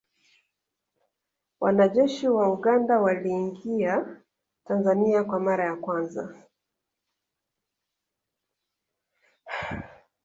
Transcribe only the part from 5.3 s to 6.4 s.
mara ya kwanza